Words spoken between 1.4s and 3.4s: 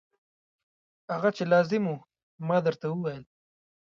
لازم و ما درته وویل.